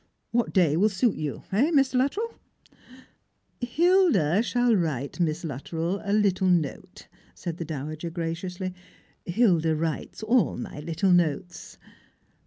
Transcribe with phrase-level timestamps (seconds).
[0.31, 1.93] What day will suit you, eh, Mr.
[1.93, 2.33] Luttrell?"
[3.77, 8.73] "Hilda shall write Miss Luttrell a little note," said the dowager graciously;"
[9.37, 11.77] Hilda writes all my little notes."